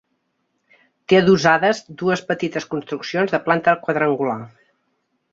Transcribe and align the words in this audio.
Té 1.11 1.17
adossades 1.17 1.81
dues 2.01 2.23
petites 2.31 2.67
construccions 2.71 3.35
de 3.35 3.41
planta 3.49 3.75
quadrangular. 3.83 4.39